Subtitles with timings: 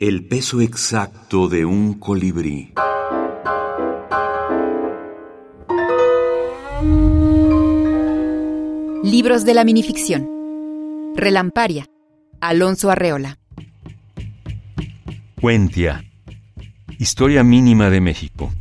[0.00, 2.72] El peso exacto de un colibrí.
[9.02, 10.28] Libros de la minificción.
[11.16, 11.86] Relamparia.
[12.40, 13.40] Alonso Arreola.
[15.40, 16.04] Cuentia.
[17.00, 18.52] Historia mínima de México.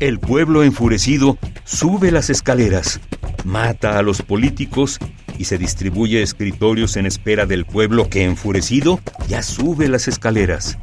[0.00, 2.98] El pueblo enfurecido sube las escaleras,
[3.44, 4.98] mata a los políticos
[5.38, 10.78] y se distribuye escritorios en espera del pueblo que enfurecido ya sube las escaleras.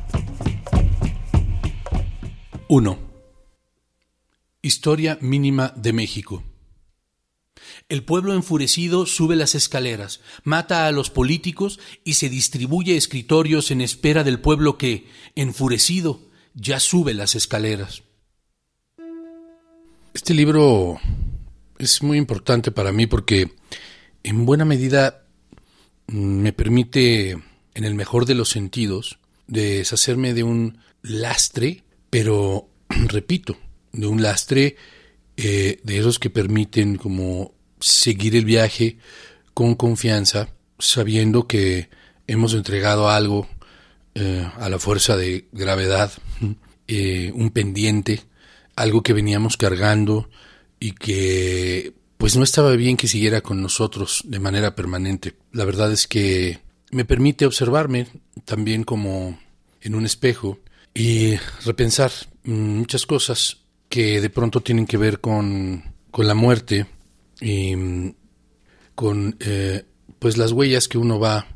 [2.67, 2.97] 1.
[4.61, 6.43] Historia mínima de México.
[7.89, 13.81] El pueblo enfurecido sube las escaleras, mata a los políticos y se distribuye escritorios en
[13.81, 16.21] espera del pueblo que, enfurecido,
[16.55, 18.03] ya sube las escaleras.
[20.13, 20.99] Este libro
[21.77, 23.51] es muy importante para mí porque
[24.25, 25.23] en buena medida
[26.07, 27.31] me permite,
[27.75, 33.55] en el mejor de los sentidos, deshacerme de un lastre, pero repito,
[33.91, 34.77] de un lastre
[35.37, 38.97] eh, de esos que permiten como seguir el viaje
[39.53, 41.89] con confianza, sabiendo que
[42.25, 43.47] hemos entregado algo
[44.15, 46.11] eh, a la fuerza de gravedad,
[46.87, 48.23] eh, un pendiente,
[48.75, 50.29] algo que veníamos cargando
[50.79, 55.35] y que pues no estaba bien que siguiera con nosotros de manera permanente.
[55.51, 56.59] La verdad es que
[56.91, 58.07] me permite observarme
[58.45, 59.37] también como
[59.81, 60.59] en un espejo
[60.93, 62.11] y repensar
[62.43, 63.57] muchas cosas
[63.89, 66.87] que de pronto tienen que ver con, con la muerte
[67.41, 67.75] y
[68.95, 69.83] con eh,
[70.19, 71.47] pues las huellas que uno va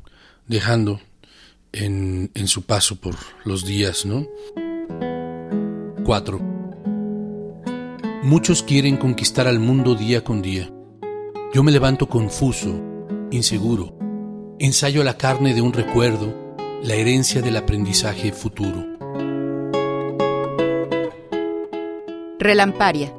[0.48, 1.00] dejando
[1.72, 3.16] en, en su paso por
[3.46, 4.28] los días, ¿no?
[6.04, 6.49] 4.
[8.22, 10.70] Muchos quieren conquistar al mundo día con día.
[11.54, 12.70] Yo me levanto confuso,
[13.32, 13.98] inseguro.
[14.60, 16.36] Ensayo la carne de un recuerdo,
[16.84, 18.86] la herencia del aprendizaje futuro.
[22.40, 23.14] Relamparia.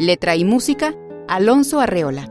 [0.00, 0.96] Letra y música,
[1.28, 2.28] Alonso Arreola.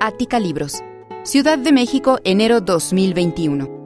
[0.00, 0.82] Ática Libros.
[1.24, 3.84] Ciudad de México, enero 2021.